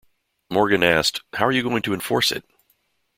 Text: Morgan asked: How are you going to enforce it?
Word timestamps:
Morgan 0.49 0.81
asked: 0.81 1.21
How 1.33 1.45
are 1.45 1.51
you 1.51 1.61
going 1.61 1.83
to 1.83 1.93
enforce 1.93 2.31
it? 2.31 2.43